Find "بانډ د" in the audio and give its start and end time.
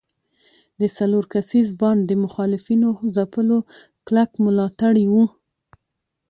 1.79-2.11